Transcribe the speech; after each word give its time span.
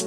¿Qué 0.00 0.06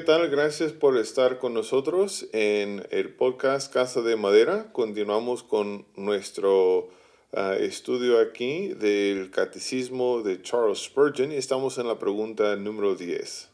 tal? 0.00 0.30
Gracias 0.30 0.72
por 0.72 0.96
estar 0.96 1.38
con 1.38 1.52
nosotros 1.52 2.26
en 2.32 2.86
el 2.90 3.14
podcast 3.14 3.70
Casa 3.70 4.00
de 4.00 4.16
Madera. 4.16 4.72
Continuamos 4.72 5.42
con 5.42 5.84
nuestro 5.96 6.88
ah, 7.34 7.56
estudio 7.58 8.20
aquí 8.20 8.68
del 8.68 9.30
Catecismo 9.30 10.22
de 10.22 10.40
Charles 10.40 10.78
Spurgeon 10.78 11.32
y 11.32 11.36
estamos 11.36 11.76
en 11.76 11.88
la 11.88 11.98
pregunta 11.98 12.56
número 12.56 12.94
10. 12.94 13.50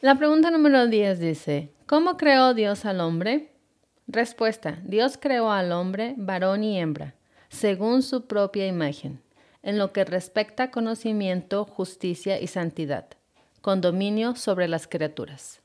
La 0.00 0.16
pregunta 0.16 0.50
número 0.50 0.86
10 0.86 1.18
dice, 1.18 1.68
¿cómo 1.84 2.16
creó 2.16 2.54
Dios 2.54 2.86
al 2.86 3.02
hombre? 3.02 3.50
Respuesta, 4.06 4.80
Dios 4.84 5.18
creó 5.20 5.50
al 5.50 5.72
hombre 5.72 6.14
varón 6.16 6.64
y 6.64 6.78
hembra, 6.78 7.14
según 7.48 8.02
su 8.02 8.26
propia 8.26 8.66
imagen, 8.66 9.20
en 9.62 9.78
lo 9.78 9.92
que 9.92 10.04
respecta 10.04 10.64
a 10.64 10.70
conocimiento, 10.70 11.64
justicia 11.64 12.40
y 12.40 12.46
santidad 12.46 13.06
con 13.66 13.80
dominio 13.80 14.36
sobre 14.36 14.68
las 14.68 14.86
criaturas. 14.86 15.60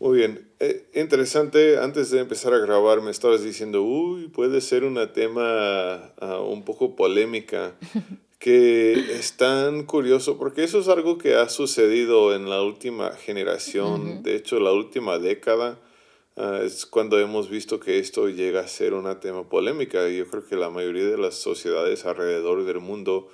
Muy 0.00 0.18
bien, 0.18 0.50
eh, 0.58 0.90
interesante, 0.92 1.78
antes 1.78 2.10
de 2.10 2.18
empezar 2.18 2.52
a 2.52 2.58
grabar 2.58 3.00
me 3.00 3.12
estabas 3.12 3.44
diciendo, 3.44 3.84
uy, 3.84 4.26
puede 4.26 4.60
ser 4.60 4.82
una 4.82 5.12
tema 5.12 6.12
ah, 6.20 6.40
un 6.40 6.64
poco 6.64 6.96
polémica, 6.96 7.76
que 8.40 8.94
es 9.16 9.36
tan 9.36 9.84
curioso, 9.84 10.36
porque 10.36 10.64
eso 10.64 10.80
es 10.80 10.88
algo 10.88 11.16
que 11.16 11.36
ha 11.36 11.48
sucedido 11.48 12.34
en 12.34 12.50
la 12.50 12.60
última 12.60 13.12
generación, 13.12 14.24
de 14.24 14.34
hecho 14.34 14.58
la 14.58 14.72
última 14.72 15.20
década, 15.20 15.78
ah, 16.40 16.60
es 16.64 16.86
cuando 16.86 17.18
hemos 17.18 17.48
visto 17.48 17.78
que 17.80 17.98
esto 17.98 18.28
llega 18.28 18.60
a 18.60 18.68
ser 18.68 18.94
una 18.94 19.20
tema 19.20 19.48
polémica. 19.48 20.08
Yo 20.08 20.26
creo 20.26 20.46
que 20.46 20.56
la 20.56 20.70
mayoría 20.70 21.04
de 21.04 21.18
las 21.18 21.34
sociedades 21.36 22.04
alrededor 22.06 22.64
del 22.64 22.80
mundo 22.80 23.28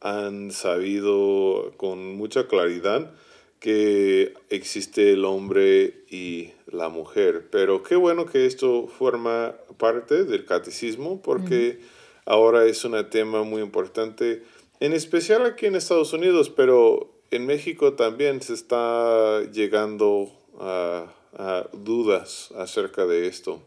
han 0.00 0.50
sabido 0.50 1.72
con 1.76 2.16
mucha 2.16 2.46
claridad 2.46 3.14
que 3.58 4.34
existe 4.50 5.12
el 5.12 5.24
hombre 5.24 6.04
y 6.10 6.52
la 6.66 6.90
mujer. 6.90 7.48
Pero 7.50 7.82
qué 7.82 7.96
bueno 7.96 8.26
que 8.26 8.44
esto 8.44 8.86
forma 8.86 9.54
parte 9.78 10.24
del 10.24 10.44
catecismo 10.44 11.22
porque 11.22 11.80
ahora 12.26 12.66
es 12.66 12.84
un 12.84 12.94
tema 13.08 13.42
muy 13.42 13.62
importante, 13.62 14.42
en 14.80 14.92
especial 14.92 15.46
aquí 15.46 15.66
en 15.66 15.76
Estados 15.76 16.12
Unidos, 16.12 16.50
pero 16.50 17.10
en 17.30 17.46
México 17.46 17.94
también 17.94 18.42
se 18.42 18.52
está 18.54 19.42
llegando 19.50 20.30
a, 20.60 21.06
a 21.36 21.68
dudas 21.72 22.50
acerca 22.56 23.06
de 23.06 23.26
esto. 23.26 23.62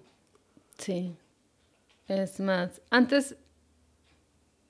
Sí. 0.77 1.15
Es 2.07 2.39
más, 2.39 2.81
antes 2.89 3.35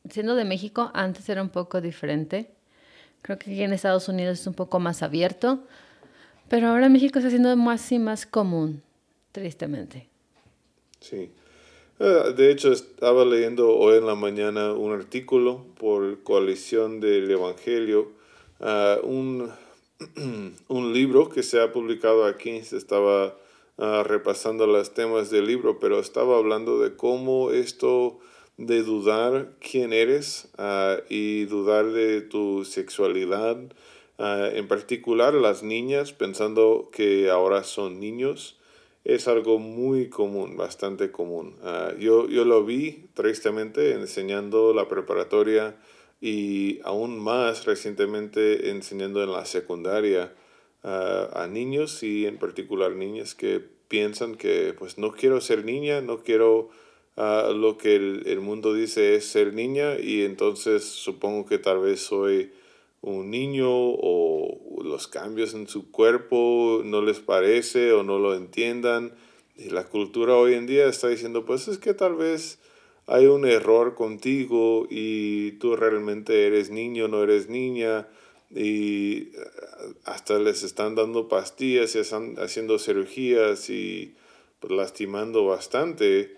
siendo 0.10 0.36
de 0.36 0.46
México, 0.46 0.92
antes 0.94 1.28
era 1.30 1.42
un 1.42 1.50
poco 1.50 1.82
diferente. 1.82 2.52
Creo 3.22 3.38
que 3.38 3.52
aquí 3.52 3.64
en 3.64 3.74
Estados 3.74 4.08
Unidos 4.08 4.40
es 4.40 4.48
un 4.48 4.54
poco 4.54 4.80
más 4.80 5.04
abierto, 5.04 5.64
pero 6.50 6.68
ahora 6.68 6.90
México 6.90 7.20
está 7.20 7.30
siendo 7.30 7.56
más 7.56 7.92
y 7.92 8.00
más 8.00 8.26
común, 8.26 8.82
tristemente. 9.32 10.08
Sí. 11.00 11.32
Ah, 12.00 12.32
de 12.36 12.52
hecho, 12.52 12.72
estaba 12.72 13.26
leyendo 13.26 13.76
hoy 13.76 13.98
en 13.98 14.06
la 14.06 14.16
mañana 14.16 14.74
un 14.74 14.94
artículo 14.94 15.66
por 15.80 16.24
Coalición 16.24 17.00
del 17.00 17.30
Evangelio, 17.30 18.12
uh, 18.60 19.06
un, 19.06 19.52
un, 20.68 20.94
libro 20.94 21.30
que 21.30 21.42
se 21.42 21.60
ha 21.62 21.72
publicado 21.72 22.26
aquí, 22.26 22.62
se 22.64 22.78
estaba 22.78 23.36
uh, 23.78 24.04
repasando 24.04 24.68
los 24.68 24.94
temas 24.94 25.32
del 25.32 25.48
libro, 25.48 25.80
pero 25.80 26.00
estaba 26.00 26.38
hablando 26.38 26.80
de 26.80 26.96
cómo 26.96 27.52
esto 27.52 28.20
de 28.58 28.84
dudar 28.84 29.54
quién 29.60 29.94
eres 29.94 30.50
ah, 30.58 30.98
y 31.10 31.46
dudar 31.46 31.92
de 31.92 32.22
tu 32.22 32.66
sexualidad, 32.66 33.58
ah, 34.18 34.50
en 34.52 34.68
particular 34.68 35.34
las 35.36 35.64
niñas 35.64 36.12
pensando 36.12 36.90
que 36.92 37.30
ahora 37.30 37.64
son 37.64 38.00
niños, 38.00 38.58
es 39.04 39.28
algo 39.28 39.58
muy 39.58 40.10
común, 40.10 40.58
bastante 40.58 41.12
común. 41.12 41.56
Ah, 41.64 41.94
yo, 42.00 42.28
yo 42.28 42.46
lo 42.46 42.66
vi 42.66 43.06
tristemente 43.14 43.94
enseñando 43.94 44.74
la 44.74 44.88
preparatoria 44.88 45.76
y 46.22 46.80
aún 46.84 47.20
más 47.20 47.66
recientemente 47.66 48.70
enseñando 48.72 49.24
en 49.24 49.32
la 49.32 49.46
secundaria 49.46 50.34
a 50.84 51.48
niños 51.50 52.02
y 52.02 52.26
en 52.26 52.38
particular 52.38 52.94
niñas 52.94 53.36
que 53.36 53.62
piensan 53.88 54.36
que 54.36 54.74
pues 54.78 54.98
no 54.98 55.12
quiero 55.12 55.42
ser 55.42 55.66
niña, 55.66 56.02
no 56.02 56.24
quiero 56.24 56.70
lo 57.18 57.78
que 57.78 57.96
el, 57.96 58.40
mundo 58.42 58.74
dice 58.74 59.16
es 59.16 59.26
ser 59.26 59.54
niña 59.54 60.00
y 60.00 60.24
entonces 60.24 60.84
supongo 60.86 61.46
que 61.46 61.58
tal 61.58 61.80
vez 61.80 62.02
soy 62.02 62.52
un 63.02 63.32
niño 63.32 63.70
o 63.70 64.84
los 64.84 65.08
cambios 65.08 65.54
en 65.54 65.68
su 65.68 65.92
cuerpo 65.92 66.82
no 66.86 67.02
les 67.02 67.20
parece 67.20 67.92
o 67.92 68.04
no 68.04 68.20
lo 68.20 68.36
entiendan. 68.36 69.14
Y 69.56 69.70
la 69.70 69.86
cultura 69.86 70.36
hoy 70.36 70.54
en 70.54 70.68
día 70.68 70.86
está 70.86 71.08
diciendo, 71.08 71.44
pues 71.44 71.68
es 71.68 71.80
que 71.80 71.96
tal 71.96 72.16
vez 72.16 72.60
hay 73.08 73.26
un 73.26 73.46
error 73.46 73.96
contigo 73.96 74.86
y 74.90 75.54
tú 75.54 75.76
realmente 75.76 76.46
eres 76.46 76.70
niño, 76.70 77.08
no 77.08 77.24
eres 77.24 77.50
niña. 77.50 78.08
Y 78.50 79.30
hasta 80.06 80.40
les 80.40 80.64
están 80.64 80.96
dando 80.96 81.28
pastillas 81.28 81.96
y 81.96 82.00
están 82.00 82.36
haciendo 82.38 82.80
cirugías 82.80 83.70
y 83.70 84.16
pues, 84.60 84.74
lastimando 84.74 85.46
bastante 85.46 86.36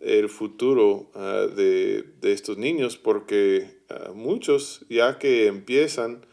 el 0.00 0.28
futuro 0.28 1.10
ah, 1.14 1.46
de, 1.54 2.04
estos 2.22 2.58
niños 2.58 2.96
porque 2.96 3.78
ah, 3.88 4.10
muchos 4.14 4.84
ya 4.88 5.18
que 5.18 5.46
empiezan 5.46 6.26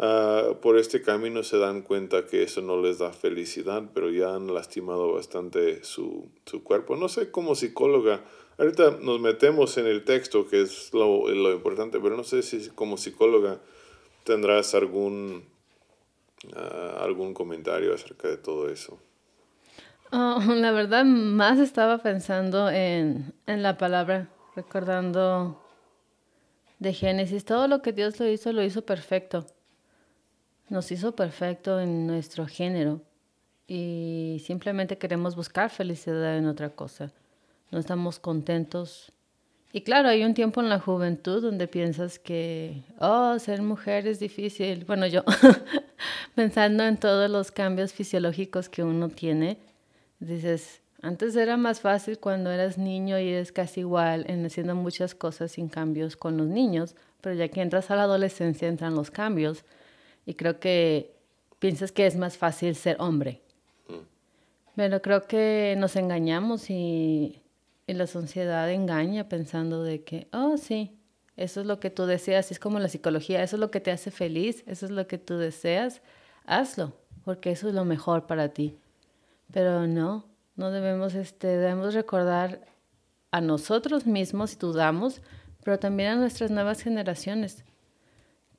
ah, 0.00 0.54
por 0.60 0.76
este 0.76 1.02
camino 1.02 1.44
se 1.44 1.58
dan 1.58 1.82
cuenta 1.82 2.26
que 2.26 2.42
eso 2.42 2.60
no 2.60 2.80
les 2.82 2.98
da 2.98 3.12
felicidad, 3.12 3.84
pero 3.94 4.10
ya 4.10 4.34
han 4.34 4.52
lastimado 4.52 5.12
bastante 5.12 5.84
su, 5.84 6.28
cuerpo. 6.64 6.96
No 6.96 7.08
sé, 7.08 7.30
como 7.30 7.54
psicóloga, 7.54 8.24
ahorita 8.58 8.98
nos 9.00 9.20
metemos 9.20 9.78
en 9.78 9.86
el 9.86 10.04
texto, 10.04 10.48
que 10.48 10.62
es 10.62 10.92
lo, 10.92 11.28
lo 11.28 11.52
importante, 11.52 12.00
pero 12.00 12.16
no 12.16 12.24
sé 12.24 12.42
si 12.42 12.70
como 12.70 12.96
psicóloga 12.96 13.60
tendrás 14.24 14.74
algún, 14.74 15.44
algún 16.98 17.34
comentario 17.34 17.94
acerca 17.94 18.28
de 18.28 18.36
todo 18.36 18.68
eso. 18.68 18.98
Oh, 20.12 20.40
la 20.40 20.72
verdad, 20.72 21.04
más 21.04 21.60
estaba 21.60 21.98
pensando 21.98 22.68
en, 22.68 23.32
en 23.46 23.62
la 23.62 23.78
palabra, 23.78 24.28
recordando 24.56 25.60
de 26.80 26.92
Génesis. 26.92 27.44
Todo 27.44 27.68
lo 27.68 27.80
que 27.80 27.92
Dios 27.92 28.18
lo 28.18 28.28
hizo, 28.28 28.52
lo 28.52 28.64
hizo 28.64 28.82
perfecto. 28.82 29.46
Nos 30.70 30.90
hizo 30.90 31.14
perfecto 31.14 31.78
en 31.80 32.06
nuestro 32.06 32.46
género. 32.46 33.02
Y 33.68 34.42
simplemente 34.44 34.96
queremos 34.96 35.36
buscar 35.36 35.68
felicidad 35.68 36.38
en 36.38 36.46
otra 36.46 36.70
cosa. 36.70 37.12
No 37.70 37.78
estamos 37.78 38.18
contentos. 38.18 39.12
Y 39.72 39.82
claro, 39.82 40.08
hay 40.08 40.24
un 40.24 40.32
tiempo 40.32 40.62
en 40.62 40.70
la 40.70 40.80
juventud 40.80 41.42
donde 41.42 41.68
piensas 41.68 42.18
que, 42.18 42.82
oh, 42.98 43.38
ser 43.38 43.60
mujer 43.60 44.06
es 44.06 44.18
difícil. 44.18 44.86
Bueno, 44.86 45.06
yo, 45.06 45.22
pensando 46.34 46.84
en 46.84 46.96
todos 46.96 47.30
los 47.30 47.52
cambios 47.52 47.92
fisiológicos 47.92 48.70
que 48.70 48.82
uno 48.82 49.10
tiene, 49.10 49.58
Dices, 50.20 50.82
antes 51.00 51.34
era 51.34 51.56
más 51.56 51.80
fácil 51.80 52.18
cuando 52.18 52.50
eras 52.50 52.76
niño 52.76 53.18
y 53.18 53.30
eres 53.30 53.52
casi 53.52 53.80
igual 53.80 54.26
en 54.28 54.44
haciendo 54.44 54.74
muchas 54.74 55.14
cosas 55.14 55.52
sin 55.52 55.68
cambios 55.68 56.14
con 56.14 56.36
los 56.36 56.46
niños, 56.46 56.94
pero 57.22 57.34
ya 57.34 57.48
que 57.48 57.62
entras 57.62 57.90
a 57.90 57.96
la 57.96 58.02
adolescencia 58.02 58.68
entran 58.68 58.94
los 58.94 59.10
cambios 59.10 59.64
y 60.30 60.34
creo 60.34 60.60
que 60.60 61.12
piensas 61.58 61.90
que 61.90 62.06
es 62.06 62.16
más 62.16 62.38
fácil 62.38 62.76
ser 62.76 62.96
hombre. 63.00 63.42
Mm. 63.88 63.94
Pero 64.76 65.02
creo 65.02 65.26
que 65.26 65.74
nos 65.76 65.96
engañamos 65.96 66.70
y, 66.70 67.42
y, 67.88 67.94
la 67.94 68.06
sociedad 68.06 68.70
engaña 68.70 69.28
pensando 69.28 69.82
de 69.82 70.04
que, 70.04 70.28
oh 70.32 70.56
sí, 70.56 70.96
eso 71.36 71.62
es 71.62 71.66
lo 71.66 71.80
que 71.80 71.90
tú 71.90 72.06
deseas, 72.06 72.52
es 72.52 72.60
como 72.60 72.78
la 72.78 72.88
psicología, 72.88 73.42
eso 73.42 73.56
es 73.56 73.60
lo 73.60 73.72
que 73.72 73.80
te 73.80 73.90
hace 73.90 74.12
feliz, 74.12 74.62
eso 74.68 74.86
es 74.86 74.92
lo 74.92 75.08
que 75.08 75.18
tú 75.18 75.36
deseas, 75.36 76.00
hazlo, 76.46 76.92
porque 77.24 77.50
eso 77.50 77.66
es 77.66 77.74
lo 77.74 77.84
mejor 77.84 78.28
para 78.28 78.50
ti. 78.50 78.76
Pero 79.52 79.88
no, 79.88 80.26
no 80.54 80.70
debemos, 80.70 81.16
este, 81.16 81.48
debemos 81.48 81.92
recordar 81.92 82.60
a 83.32 83.40
nosotros 83.40 84.06
mismos 84.06 84.50
si 84.50 84.58
dudamos, 84.58 85.22
pero 85.64 85.80
también 85.80 86.10
a 86.10 86.14
nuestras 86.14 86.52
nuevas 86.52 86.82
generaciones. 86.82 87.64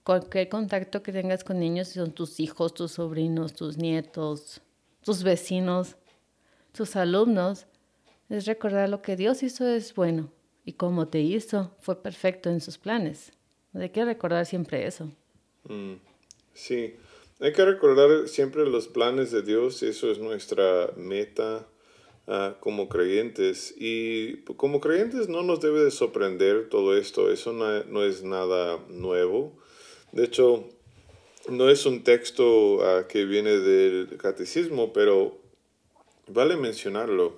Cualquier 0.04 0.50
contacto 0.50 1.04
que 1.04 1.12
tengas 1.12 1.44
con 1.44 1.60
niños, 1.60 1.90
si 1.90 1.96
son 1.96 2.12
tus 2.12 2.40
hijos, 2.40 2.74
tus 2.74 2.94
sobrinos, 2.94 3.54
tus 3.54 3.78
nietos, 3.78 4.62
tus 5.04 5.24
vecinos, 5.24 5.96
tus 6.72 6.96
alumnos, 6.96 7.68
es 8.30 8.46
recordar 8.46 8.90
lo 8.90 9.02
que 9.02 9.16
Dios 9.16 9.44
hizo 9.44 9.68
es 9.68 9.94
bueno 9.94 10.32
y 10.66 10.74
como 10.74 11.08
te 11.08 11.20
hizo 11.20 11.76
fue 11.80 12.02
perfecto 12.02 12.50
en 12.50 12.62
sus 12.62 12.78
planes. 12.78 13.32
Hay 13.74 13.90
que 13.90 14.06
recordar 14.06 14.46
siempre 14.46 14.86
eso. 14.86 15.10
Mm, 15.64 15.96
sí. 16.54 16.96
Hay 17.40 17.54
que 17.54 17.66
recordar 17.66 18.28
siempre 18.28 18.66
los 18.66 18.88
planes 18.88 19.32
de 19.32 19.42
Dios, 19.42 19.82
eso 19.82 20.12
es 20.12 20.20
nuestra 20.20 20.92
meta 20.96 21.68
ah, 22.28 22.58
como 22.60 22.88
creyentes. 22.88 23.74
Y 23.78 24.38
como 24.44 24.80
creyentes 24.80 25.28
no 25.28 25.42
nos 25.42 25.60
debe 25.60 25.84
de 25.84 25.92
sorprender 25.92 26.70
todo 26.70 26.96
esto, 26.96 27.32
eso 27.32 27.52
no, 27.54 28.04
es 28.04 28.24
nada 28.24 28.80
nuevo. 28.90 29.58
De 30.12 30.26
hecho, 30.26 30.66
no 31.50 31.70
es 31.70 31.86
un 31.86 32.04
texto 32.04 32.84
ah, 32.84 33.08
que 33.08 33.26
viene 33.26 33.58
del 33.58 34.18
catecismo, 34.18 34.92
pero 34.94 35.38
vale 36.28 36.58
mencionarlo. 36.58 37.38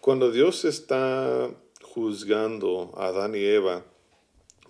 Cuando 0.00 0.30
Dios 0.30 0.64
está 0.64 1.50
juzgando 1.82 2.92
a 2.96 3.06
Adán 3.08 3.34
y 3.34 3.44
Eva 3.44 3.84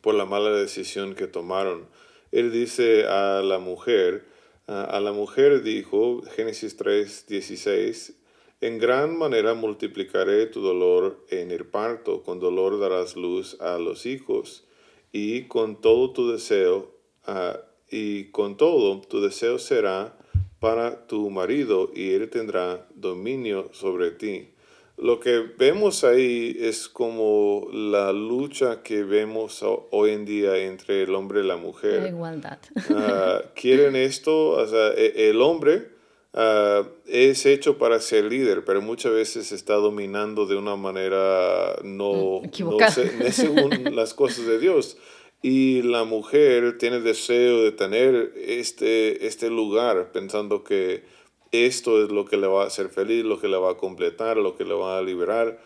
por 0.01 0.15
la 0.15 0.25
mala 0.25 0.51
decisión 0.51 1.15
que 1.15 1.27
tomaron, 1.27 1.87
Él 2.33 2.53
dice 2.53 3.07
a 3.07 3.43
la 3.43 3.59
mujer, 3.59 4.25
a 4.67 4.99
la 5.01 5.13
mujer 5.13 5.63
dijo, 5.63 6.23
Génesis 6.35 6.77
3, 6.77 7.27
16, 7.29 8.15
en 8.61 8.79
gran 8.79 9.19
manera 9.19 9.55
multiplicaré 9.55 10.47
tu 10.47 10.61
dolor 10.61 11.25
en 11.29 11.51
el 11.51 11.67
parto, 11.67 12.23
con 12.23 12.41
dolor 12.41 12.81
darás 12.81 13.15
luz 13.15 13.61
a 13.61 13.79
los 13.79 14.07
hijos, 14.07 14.65
y 15.13 15.43
con 15.43 15.81
todo 15.81 16.13
tu 16.13 16.31
deseo, 16.31 16.96
ah, 17.27 17.61
y 17.91 18.31
con 18.31 18.57
todo 18.57 19.01
tu 19.03 19.21
deseo 19.21 19.59
será 19.59 20.17
para 20.61 21.07
tu 21.07 21.31
marido, 21.31 21.91
y 21.95 22.13
él 22.13 22.31
tendrá 22.31 22.87
dominio 22.95 23.69
sobre 23.73 24.11
ti. 24.11 24.49
Lo 24.99 25.21
que 25.21 25.45
vemos 25.59 26.05
ahí 26.05 26.57
es 26.59 26.89
como 26.89 27.69
la 27.71 28.13
lucha 28.13 28.83
que 28.83 29.05
vemos 29.05 29.63
hoy 29.63 30.13
en 30.13 30.25
día 30.25 30.57
entre 30.57 31.03
el 31.03 31.15
hombre 31.15 31.41
y 31.41 31.47
la 31.47 31.59
mujer. 31.59 32.03
La 32.03 32.09
igualdad. 32.09 32.59
Ah, 32.91 33.43
quieren 33.55 33.95
esto, 33.95 34.51
o 34.51 34.67
sea, 34.67 34.95
e, 34.97 35.29
el 35.29 35.43
hombre 35.43 35.91
ah, 36.33 36.89
es 37.07 37.45
hecho 37.45 37.77
para 37.77 38.01
ser 38.01 38.25
líder, 38.25 38.65
pero 38.65 38.81
muchas 38.81 39.13
veces 39.13 39.53
está 39.53 39.75
dominando 39.75 40.47
de 40.47 40.57
una 40.57 40.77
manera 40.77 41.77
no, 41.85 42.41
mm, 42.41 42.61
no, 42.61 42.91
según 43.31 43.95
las 43.95 44.15
cosas 44.15 44.47
de 44.47 44.59
Dios. 44.59 44.97
Y 45.43 45.83
la 45.83 46.05
mujer 46.05 46.79
tiene 46.79 47.01
deseo 47.01 47.63
de 47.63 47.73
tener 47.73 48.33
este, 48.37 49.27
este 49.27 49.51
lugar, 49.51 50.11
pensando 50.13 50.65
que 50.65 51.05
esto 51.53 52.03
es 52.03 52.11
lo 52.11 52.25
que 52.25 52.37
le 52.37 52.47
va 52.47 52.65
a 52.65 52.67
hacer 52.67 52.89
feliz, 52.89 53.25
lo 53.25 53.41
que 53.41 53.49
le 53.49 53.57
va 53.57 53.73
a 53.73 53.77
completar, 53.77 54.37
lo 54.37 54.57
que 54.57 54.65
le 54.65 54.75
va 54.75 54.99
a 54.99 55.03
liberar. 55.03 55.61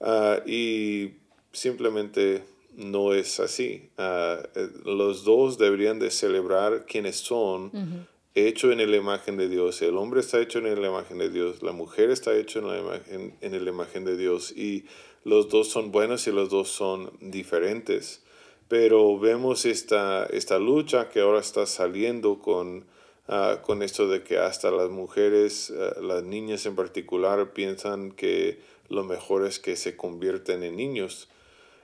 Ah, 0.00 0.40
y 0.46 1.12
simplemente 1.52 2.42
no 2.74 3.12
es 3.12 3.40
así. 3.40 3.90
Ah, 3.98 4.38
eh, 4.54 4.68
los 4.84 5.24
dos 5.24 5.58
deberían 5.58 5.98
de 5.98 6.10
celebrar 6.10 6.86
quienes 6.86 7.16
son, 7.16 8.06
hecho 8.34 8.70
en 8.70 8.90
la 8.90 8.96
imagen 8.96 9.36
de 9.36 9.48
Dios. 9.48 9.82
El 9.82 9.96
hombre 9.96 10.20
está 10.20 10.40
hecho 10.40 10.58
en 10.58 10.80
la 10.80 10.88
imagen 10.88 11.18
de 11.18 11.30
Dios, 11.30 11.62
la 11.62 11.72
mujer 11.72 12.10
está 12.10 12.36
hecho 12.36 12.58
en 12.58 12.68
la 12.68 12.78
imagen, 12.78 13.34
en 13.40 13.64
la 13.64 13.70
imagen 13.70 14.04
de 14.04 14.16
Dios. 14.16 14.52
Y 14.52 14.84
los 15.24 15.48
dos 15.48 15.68
son 15.68 15.90
buenos 15.90 16.26
y 16.26 16.32
los 16.32 16.50
dos 16.50 16.68
son 16.68 17.10
diferentes. 17.20 18.22
Pero 18.68 19.18
vemos 19.18 19.64
esta, 19.64 20.26
esta 20.26 20.58
lucha 20.58 21.08
que 21.08 21.20
ahora 21.20 21.40
está 21.40 21.66
saliendo 21.66 22.38
con 22.40 22.84
Ah, 23.28 23.60
con 23.62 23.82
esto 23.82 24.06
de 24.06 24.22
que 24.22 24.38
hasta 24.38 24.70
las 24.70 24.88
mujeres, 24.88 25.72
ah, 25.76 26.00
las 26.00 26.22
niñas 26.22 26.64
en 26.66 26.76
particular, 26.76 27.52
piensan 27.52 28.12
que 28.12 28.60
lo 28.88 29.02
mejor 29.02 29.44
es 29.44 29.58
que 29.58 29.74
se 29.74 29.96
convierten 29.96 30.62
en 30.62 30.76
niños. 30.76 31.28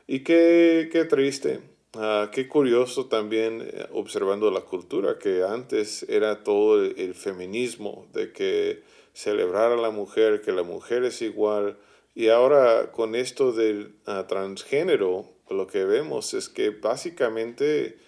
Y 0.07 0.21
qué, 0.21 0.89
qué 0.93 1.05
triste, 1.05 1.61
ah, 1.95 2.31
qué 2.33 2.47
curioso 2.47 3.07
también 3.07 3.61
eh, 3.63 3.87
observando 3.93 4.53
la 4.53 4.61
cultura, 4.61 5.19
que 5.19 5.43
antes 5.43 6.05
era 6.09 6.45
todo 6.45 6.81
el, 6.85 7.15
feminismo, 7.15 8.07
de 8.13 8.33
que 8.33 8.83
celebrar 9.13 9.73
a 9.73 9.77
la 9.77 9.91
mujer, 9.91 10.43
que 10.43 10.53
la 10.53 10.63
mujer 10.63 11.03
es 11.05 11.23
igual. 11.23 11.77
Y 12.15 12.29
ahora 12.29 12.93
con 12.93 13.15
esto 13.17 13.53
del 13.53 13.95
transgénero, 14.29 15.27
lo 15.53 15.67
que 15.67 15.85
vemos 15.85 16.35
es 16.35 16.49
que 16.49 16.71
básicamente 16.71 17.99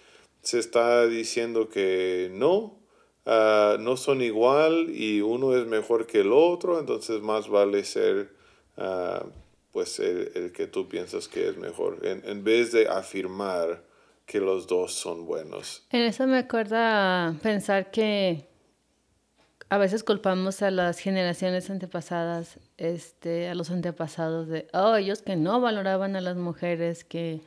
se 0.41 0.59
está 0.59 1.07
diciendo 1.07 1.69
que 1.69 2.29
no, 2.33 2.85
Ah, 3.25 3.77
no 3.79 3.97
son 3.97 4.21
igual 4.21 4.91
y 4.91 5.21
uno 5.21 5.55
es 5.55 5.65
mejor 5.65 6.05
que 6.05 6.19
el 6.19 6.31
otro, 6.31 6.79
entonces 6.79 7.21
más 7.21 7.49
vale 7.49 7.83
ser 7.83 8.29
uh, 8.77 9.27
pues 9.71 9.99
el, 9.99 10.51
que 10.53 10.67
tú 10.67 10.87
piensas 10.87 11.27
que 11.27 11.49
es 11.49 11.57
mejor, 11.57 12.05
en, 12.05 12.21
en, 12.23 12.43
vez 12.43 12.71
de 12.71 12.87
afirmar 12.87 13.83
que 14.27 14.39
los 14.39 14.67
dos 14.67 14.93
son 14.93 15.25
buenos. 15.25 15.87
En 15.89 16.03
eso 16.03 16.27
me 16.27 16.37
acuerda 16.37 17.35
pensar 17.41 17.89
que 17.89 18.45
a 19.69 19.77
veces 19.77 20.03
culpamos 20.03 20.61
a 20.61 20.71
las 20.71 20.99
generaciones 20.99 21.69
antepasadas, 21.69 22.59
este, 22.77 23.49
a 23.49 23.55
los 23.55 23.71
antepasados 23.71 24.47
de, 24.47 24.67
oh, 24.73 24.95
ellos 24.95 25.21
que 25.21 25.35
no 25.35 25.59
valoraban 25.61 26.15
a 26.15 26.21
las 26.21 26.37
mujeres, 26.37 27.03
que 27.03 27.41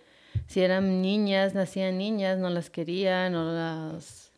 si 0.47 0.61
eran 0.61 1.03
niñas, 1.03 1.55
nacían 1.55 1.99
niñas, 1.99 2.39
no 2.39 2.51
las 2.51 2.71
querían, 2.71 3.33
no 3.33 3.53
las 3.53 4.29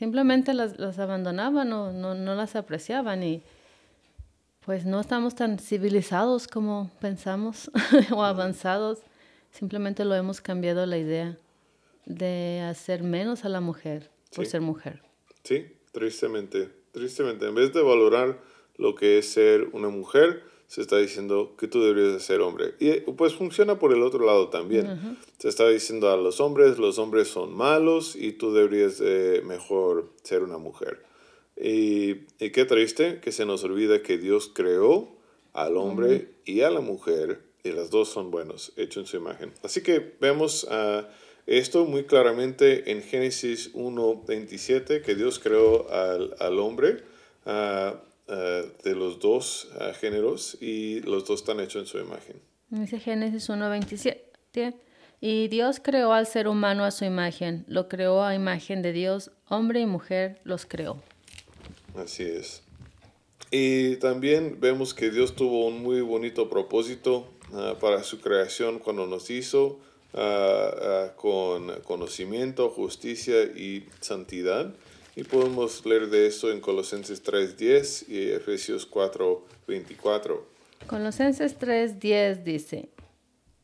Simplemente 0.00 0.54
las, 0.54 0.78
las 0.78 0.98
abandonaban 0.98 1.70
o 1.74 1.92
no, 1.92 2.14
no 2.14 2.34
las 2.34 2.56
apreciaban 2.56 3.22
y 3.22 3.42
pues 4.64 4.86
no 4.86 4.98
estamos 4.98 5.34
tan 5.34 5.58
civilizados 5.58 6.48
como 6.48 6.90
pensamos 7.00 7.70
o 8.10 8.24
avanzados. 8.24 9.00
Simplemente 9.50 10.06
lo 10.06 10.14
hemos 10.14 10.40
cambiado 10.40 10.86
la 10.86 10.96
idea 10.96 11.36
de 12.06 12.62
hacer 12.62 13.02
menos 13.02 13.44
a 13.44 13.50
la 13.50 13.60
mujer 13.60 14.10
por 14.34 14.46
ser 14.46 14.62
mujer. 14.62 15.02
Sí, 15.44 15.66
tristemente, 15.92 16.70
tristemente. 16.92 17.46
En 17.46 17.54
vez 17.54 17.72
de 17.72 17.82
valorar 17.82 18.40
lo 18.76 18.94
que 18.94 19.18
es 19.18 19.30
ser 19.30 19.68
una 19.72 19.88
mujer, 19.88 20.42
se 20.66 20.80
está 20.82 20.98
diciendo 20.98 21.54
que 21.58 21.66
tú 21.66 21.82
deberías 21.82 22.12
de 22.12 22.20
ser 22.20 22.40
hombre. 22.40 22.74
Y 22.78 22.92
pues 23.12 23.34
funciona 23.34 23.78
por 23.78 23.92
el 23.92 24.02
otro 24.02 24.24
lado 24.24 24.48
también. 24.50 25.18
Se 25.38 25.48
está 25.48 25.68
diciendo 25.68 26.10
a 26.10 26.16
los 26.16 26.40
hombres, 26.40 26.78
los 26.78 26.98
hombres 26.98 27.28
son 27.28 27.54
malos 27.56 28.14
y 28.14 28.32
tú 28.32 28.52
deberías 28.54 28.98
de 28.98 29.42
mejor 29.44 30.10
ser 30.22 30.42
una 30.42 30.58
mujer. 30.58 31.04
Y, 31.56 32.26
y, 32.38 32.50
qué 32.52 32.64
triste 32.64 33.20
que 33.20 33.32
se 33.32 33.44
nos 33.44 33.64
olvida 33.64 34.02
que 34.02 34.16
Dios 34.16 34.50
creó 34.54 35.08
al 35.52 35.76
hombre 35.76 36.30
y 36.44 36.62
a 36.62 36.70
la 36.70 36.80
mujer 36.80 37.42
y 37.64 37.72
las 37.72 37.90
dos 37.90 38.08
son 38.08 38.30
buenos, 38.30 38.72
hechos 38.76 39.02
en 39.02 39.06
su 39.06 39.16
imagen. 39.16 39.52
Así 39.62 39.82
que 39.82 40.14
vemos 40.20 40.64
uh, 40.64 41.04
esto 41.58 41.84
muy 41.84 42.04
claramente 42.04 42.90
en 42.92 43.02
Génesis 43.02 43.72
1.27, 43.74 45.02
que 45.02 45.14
Dios 45.14 45.38
creó 45.38 45.90
al, 45.90 46.34
al 46.38 46.58
hombre. 46.58 47.02
Uh, 47.46 47.96
de 48.84 48.94
los 48.94 49.18
dos 49.18 49.68
géneros 49.98 50.56
y 50.60 51.00
los 51.00 51.26
dos 51.26 51.40
están 51.40 51.58
hechos 51.58 51.82
en 51.82 51.86
su 51.88 51.98
imagen. 51.98 52.40
Dice 52.68 53.00
Génesis 53.00 53.48
1.27. 53.48 54.74
Y 55.20 55.48
Dios 55.48 55.80
creó 55.82 56.12
al 56.12 56.26
ser 56.26 56.48
humano 56.48 56.84
a 56.84 56.90
su 56.90 57.04
imagen, 57.04 57.64
lo 57.68 57.88
creó 57.88 58.22
a 58.22 58.34
imagen 58.34 58.80
de 58.80 58.92
Dios, 58.92 59.32
hombre 59.48 59.80
y 59.80 59.86
mujer 59.86 60.40
los 60.44 60.64
creó. 60.64 61.02
Así 61.94 62.22
es. 62.22 62.62
Y 63.50 63.96
también 63.96 64.58
vemos 64.60 64.94
que 64.94 65.10
Dios 65.10 65.34
tuvo 65.34 65.66
un 65.66 65.82
muy 65.82 66.00
bonito 66.00 66.48
propósito 66.48 67.28
ah, 67.52 67.74
para 67.80 68.02
su 68.02 68.20
creación 68.20 68.78
cuando 68.78 69.06
nos 69.06 69.28
hizo 69.28 69.80
ah, 70.14 70.70
ah, 70.82 71.12
con 71.16 71.80
conocimiento, 71.82 72.70
justicia 72.70 73.42
y 73.42 73.86
santidad. 74.00 74.74
Y 75.16 75.24
podemos 75.24 75.84
leer 75.84 76.08
de 76.08 76.26
eso 76.26 76.50
en 76.50 76.60
Colosenses 76.60 77.24
3.10 77.24 78.08
y 78.08 78.30
Efesios 78.30 78.90
4.24. 78.90 80.40
Colosenses 80.86 81.58
3.10 81.58 82.42
dice, 82.42 82.88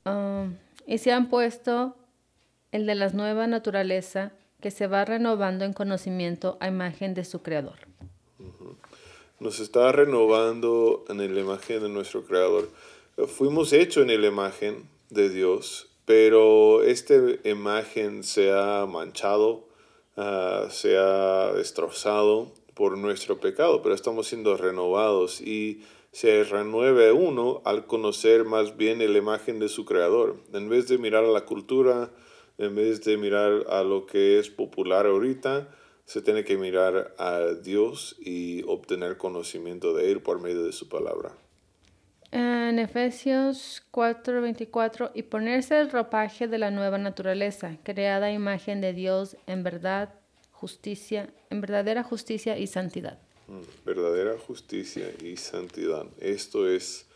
um, 0.05 0.55
y 0.87 0.99
se 0.99 1.13
han 1.13 1.29
puesto 1.29 1.97
el 2.73 2.87
de 2.87 2.95
la 2.95 3.09
nueva 3.11 3.47
naturaleza 3.47 4.33
que 4.61 4.71
se 4.71 4.87
va 4.87 5.05
renovando 5.05 5.65
en 5.65 5.73
conocimiento 5.73 6.57
a 6.61 6.69
imagen 6.69 7.15
de 7.15 7.25
su 7.25 7.43
creador. 7.43 7.79
Nos 9.39 9.61
está 9.61 9.93
renovando 9.93 11.05
en 11.09 11.19
la 11.19 11.41
imagen 11.41 11.83
de 11.83 11.89
nuestro 11.89 12.25
creador. 12.25 12.71
Fuimos 13.29 13.73
hechos 13.73 14.09
en 14.09 14.21
la 14.21 14.27
imagen 14.27 14.89
de 15.11 15.29
Dios, 15.29 15.89
pero 16.07 16.83
esta 16.83 17.15
imagen 17.45 18.23
se 18.25 18.53
ha 18.53 18.87
manchado 18.87 19.67
uh, 20.17 20.71
se 20.71 20.97
ha 20.97 21.53
destrozado 21.53 22.53
por 22.75 22.97
nuestro 22.99 23.39
pecado, 23.39 23.83
pero 23.83 23.95
estamos 23.95 24.29
siendo 24.29 24.57
renovados 24.57 25.41
y 25.41 25.83
se 26.13 26.45
renueve 26.45 27.13
uno 27.13 27.61
al 27.65 27.87
conocer 27.87 28.45
más 28.45 28.77
bien 28.77 28.99
la 28.99 29.19
imagen 29.19 29.59
de 29.59 29.69
su 29.69 29.85
creador. 29.85 30.37
En 30.53 30.69
vez 30.69 30.89
de 30.89 30.99
mirar 30.99 31.25
a 31.25 31.29
la 31.29 31.45
cultura, 31.45 32.11
en 32.59 32.75
vez 32.75 33.05
de 33.05 33.17
mirar 33.17 33.67
a 33.69 33.83
lo 33.83 34.07
que 34.07 34.39
es 34.39 34.49
popular 34.49 35.07
ahorita, 35.07 35.69
se 36.05 36.23
tiene 36.23 36.45
que 36.45 36.57
mirar 36.57 37.15
a 37.19 37.55
Dios 37.63 38.17
y 38.21 38.63
obtener 38.67 39.17
conocimiento 39.17 39.93
de 39.93 40.13
Él 40.13 40.23
por 40.23 40.41
medio 40.41 40.63
de 40.63 40.73
su 40.73 40.89
palabra. 40.89 41.37
En 42.33 42.79
Efesios 42.79 43.83
4:24, 43.93 45.13
y 45.15 45.23
ponerse 45.23 45.79
el 45.79 45.91
ropaje 45.91 46.49
de 46.49 46.59
la 46.59 46.71
nueva 46.71 46.99
naturaleza, 46.99 47.79
creada 47.83 48.33
imagen 48.33 48.81
de 48.81 48.93
Dios 48.93 49.37
en 49.47 49.63
verdad, 49.63 50.15
justicia, 50.51 51.31
en 51.51 51.61
verdadera 51.61 52.03
justicia 52.03 52.59
y 52.59 52.67
santidad. 52.67 53.19
Mm, 53.49 53.61
verdadera 53.85 54.37
justicia 54.39 55.09
y 55.23 55.37
santidad. 55.37 56.07
Esto 56.21 56.69
es 56.69 57.07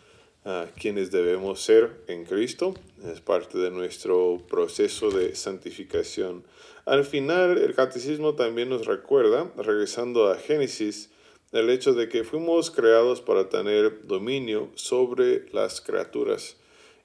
quienes 0.76 1.10
debemos 1.10 1.60
ser 1.60 2.02
en 2.06 2.24
Cristo. 2.24 2.74
Es 3.04 3.20
parte 3.20 3.58
de 3.58 3.70
nuestro 3.70 4.38
proceso 4.48 5.10
de 5.10 5.34
santificación. 5.34 6.44
Al 6.86 7.04
final, 7.04 7.58
el 7.58 7.74
catecismo 7.74 8.34
también 8.34 8.70
nos 8.70 8.86
recuerda, 8.86 9.50
regresando 9.56 10.30
a 10.30 10.36
Génesis, 10.36 11.10
el 11.52 11.70
hecho 11.70 11.94
de 11.94 12.08
que 12.08 12.24
fuimos 12.24 12.70
creados 12.70 13.20
para 13.20 13.48
tener 13.48 14.06
dominio 14.06 14.70
sobre 14.74 15.48
las 15.52 15.80
criaturas. 15.80 16.56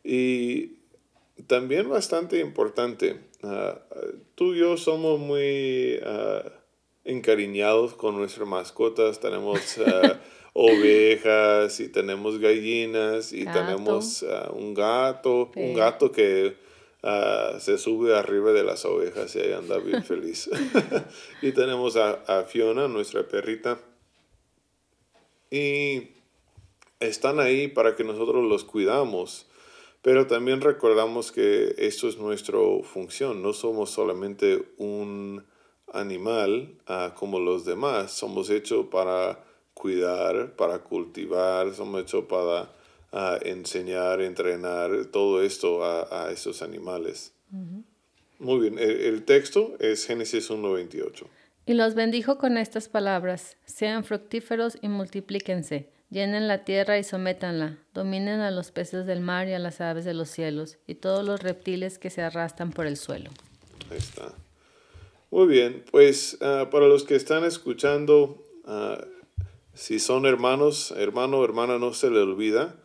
Y 0.04 0.78
también 1.48 1.90
bastante 1.90 2.40
importante, 2.40 3.20
ah, 3.44 3.80
tú 4.36 4.54
y 4.54 4.60
yo 4.60 4.78
somos 4.78 5.20
muy 5.20 5.98
uh, 5.98 6.50
encariñados 7.04 7.96
con 7.96 8.16
nuestras 8.16 8.48
mascotas, 8.48 9.20
tenemos 9.20 9.60
ah, 9.80 10.20
ovejas 10.54 11.80
y 11.80 11.90
tenemos 11.90 12.40
gallinas 12.40 13.34
y 13.34 13.46
tenemos 13.46 14.24
un 14.54 14.74
gato, 14.74 15.52
un 15.56 15.74
gato 15.74 16.12
que 16.12 16.56
se 17.60 17.78
sube 17.78 18.16
arriba 18.16 18.52
de 18.52 18.64
las 18.64 18.86
ovejas 18.86 19.36
y 19.36 19.40
ahí 19.40 19.52
anda 19.52 19.80
bien 19.80 20.04
feliz. 20.04 20.50
y 21.42 21.52
tenemos 21.52 21.98
a, 21.98 22.14
a 22.28 22.44
Fiona, 22.44 22.88
nuestra 22.88 23.28
perrita 23.28 23.80
y 25.56 26.12
están 27.00 27.40
ahí 27.40 27.70
para 27.70 27.96
que 27.96 28.04
nosotros 28.04 28.44
los 28.44 28.66
cuidamos. 28.66 29.48
Pero 30.02 30.28
también 30.28 30.62
recordamos 30.62 31.32
que 31.32 31.74
esto 31.78 32.08
es 32.08 32.18
nuestra 32.18 32.60
función, 32.84 33.42
no 33.42 33.54
somos 33.54 33.90
solamente 33.90 34.64
un 34.78 35.44
animal 35.94 36.78
ah, 36.88 37.16
como 37.18 37.40
los 37.40 37.66
demás, 37.66 38.12
somos 38.12 38.50
hechos 38.50 38.88
para 38.92 39.44
cuidar, 39.74 40.56
para 40.56 40.80
cultivar, 40.80 41.74
somos 41.74 42.02
hechos 42.02 42.26
para 42.26 42.72
ah, 43.14 43.40
enseñar, 43.42 44.22
entrenar, 44.22 45.06
todo 45.06 45.42
esto 45.42 45.84
a, 45.84 46.32
esos 46.32 46.62
animales. 46.62 47.34
Muy 48.38 48.60
bien, 48.60 48.78
el, 48.78 49.02
el, 49.02 49.24
texto 49.24 49.76
es 49.80 50.06
Génesis 50.06 50.52
1.28. 50.52 51.26
Y 51.66 51.74
los 51.74 51.96
bendijo 51.96 52.38
con 52.38 52.58
estas 52.58 52.90
palabras, 52.90 53.58
sean 53.66 54.04
fructíferos 54.04 54.78
y 54.82 54.88
multiplíquense, 54.88 55.90
llenen 56.12 56.48
la 56.48 56.64
tierra 56.64 57.00
y 57.00 57.04
sométanla, 57.04 57.80
dominen 57.94 58.40
a 58.42 58.52
los 58.52 58.72
peces 58.72 59.08
del 59.08 59.20
mar 59.20 59.48
y 59.48 59.54
a 59.54 59.60
las 59.60 59.82
aves 59.82 60.06
de 60.06 60.14
los 60.14 60.30
cielos, 60.30 60.78
y 60.86 60.96
todos 60.96 61.26
los 61.26 61.42
reptiles 61.42 61.98
que 61.98 62.12
se 62.12 62.22
arrastran 62.22 62.72
por 62.72 62.86
el 62.86 62.98
suelo. 62.98 63.32
Ahí 63.90 63.98
está. 63.98 64.34
Muy 65.32 65.48
bien, 65.48 65.84
pues 65.90 66.38
ah, 66.42 66.70
para 66.72 66.88
los 66.88 67.04
que 67.04 67.16
están 67.16 67.44
escuchando, 67.44 68.44
ah, 68.66 69.04
si 69.74 70.00
son 70.00 70.28
hermanos, 70.28 70.94
hermano 70.96 71.44
hermana, 71.44 71.80
no 71.80 71.94
se 71.94 72.12
le 72.12 72.20
olvida 72.20 72.76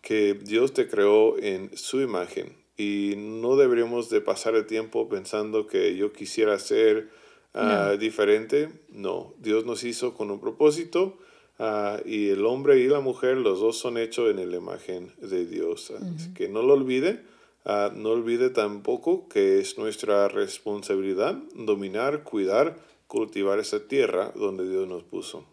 que 0.00 0.32
Dios 0.32 0.72
te 0.72 0.88
creó 0.88 1.38
en 1.38 1.76
su 1.76 2.00
imagen 2.00 2.56
y 2.76 3.14
no 3.16 3.56
deberíamos 3.56 4.08
de 4.08 4.22
pasar 4.22 4.54
el 4.54 4.66
tiempo 4.66 5.10
pensando 5.10 5.66
que 5.66 5.94
yo 5.96 6.12
quisiera 6.12 6.58
ser 6.58 7.10
Ah, 7.54 7.96
diferente. 7.98 8.70
No, 8.90 9.34
Dios 9.38 9.66
nos 9.66 9.84
hizo 9.84 10.14
con 10.14 10.30
un 10.30 10.40
propósito 10.40 11.18
ah, 11.58 11.98
y 12.04 12.28
el 12.28 12.44
hombre 12.46 12.78
y 12.78 12.86
la 12.86 13.00
mujer, 13.00 13.36
los 13.36 13.60
dos 13.60 13.78
son 13.78 13.98
hechos 13.98 14.30
en 14.30 14.50
la 14.50 14.56
imagen 14.56 15.12
de 15.20 15.46
Dios. 15.46 15.90
Así 15.90 16.32
que 16.32 16.48
no 16.48 16.62
lo 16.62 16.74
olvide. 16.74 17.22
Ah, 17.64 17.92
no 17.94 18.10
olvide 18.10 18.50
tampoco 18.50 19.28
que 19.28 19.58
es 19.58 19.76
nuestra 19.76 20.28
responsabilidad 20.28 21.34
dominar, 21.54 22.22
cuidar, 22.22 22.78
cultivar 23.06 23.58
esa 23.58 23.86
tierra 23.86 24.32
donde 24.34 24.68
Dios 24.68 24.88
nos 24.88 25.02
puso. 25.02 25.44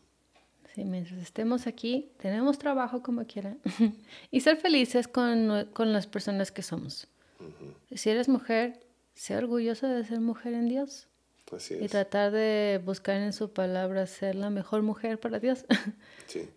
Sí, 0.74 0.86
mientras 0.86 1.20
estemos 1.20 1.66
aquí, 1.66 2.12
tenemos 2.18 2.60
trabajo 2.60 3.02
como 3.02 3.26
quiera. 3.26 3.58
y 4.32 4.42
ser 4.42 4.58
felices 4.58 5.08
con, 5.08 5.68
con, 5.74 5.92
las 5.92 6.06
personas 6.06 6.52
que 6.52 6.62
somos. 6.62 7.08
Si 7.92 8.10
eres 8.10 8.30
mujer, 8.30 8.80
sé 9.16 9.36
orgullosa 9.36 9.90
de 9.90 10.06
ser 10.06 10.20
mujer 10.20 10.54
en 10.54 10.70
Dios. 10.70 11.08
Y 11.82 11.88
tratar 11.88 12.32
de 12.32 12.82
buscar 12.84 13.18
en 13.18 13.34
su 13.34 13.52
palabra 13.52 14.06
ser 14.08 14.36
la 14.36 14.50
mejor 14.50 14.82
mujer 14.82 15.20
para 15.20 15.40
Dios. 15.40 15.66
Sí. 16.28 16.50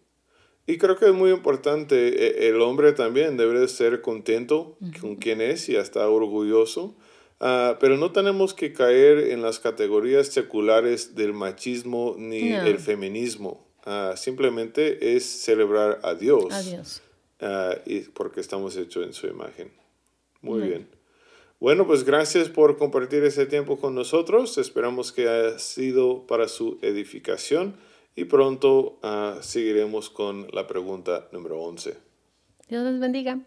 Y 0.67 0.79
creo 0.79 0.97
que 0.97 1.07
es 1.07 1.13
muy 1.13 1.31
importante, 1.31 2.45
e, 2.45 2.49
el 2.49 2.61
hombre 2.61 2.93
también 2.93 3.37
debe 3.37 3.67
ser 3.67 4.03
contento 4.03 4.77
con 5.01 5.17
quien 5.17 5.41
es 5.41 5.69
y 5.69 5.77
hasta 5.77 6.09
orgulloso, 6.09 6.97
ah, 7.41 7.77
pero 7.81 7.97
no 7.97 8.13
tenemos 8.13 8.55
que 8.55 8.73
caer 8.73 9.31
en 9.31 9.43
las 9.43 9.59
categorías 9.59 10.29
seculares 10.29 11.15
del 11.15 11.33
machismo 11.33 12.15
ni 12.19 12.53
el 12.53 12.79
feminismo. 12.79 13.67
Ah, 13.85 14.15
simplemente 14.17 15.17
es 15.17 15.25
celebrar 15.25 16.01
a 16.03 16.15
Dios. 16.15 16.53
A 16.53 16.63
Dios. 16.63 17.03
Ah, 17.41 17.75
y 17.87 18.01
porque 18.01 18.41
estamos 18.41 18.77
hechos 18.77 19.05
en 19.05 19.13
su 19.13 19.27
imagen. 19.27 19.73
Muy 20.43 20.69
bien. 20.69 21.00
Bueno, 21.61 21.87
pues 21.87 22.05
gracias 22.05 22.49
por 22.49 22.79
compartir 22.79 23.23
ese 23.23 23.45
tiempo 23.45 23.79
con 23.79 23.95
nosotros. 23.95 24.57
Esperamos 24.57 25.12
que 25.12 25.29
haya 25.29 25.59
sido 25.59 26.26
para 26.26 26.49
su 26.49 26.79
edificación 26.81 27.76
y 28.17 28.25
pronto 28.25 28.99
uh, 29.02 29.43
seguiremos 29.43 30.09
con 30.09 30.49
la 30.52 30.67
pregunta 30.67 31.29
número 31.33 31.61
11. 31.61 31.99
Dios 32.71 32.85
les 32.85 32.99
bendiga. 32.99 33.40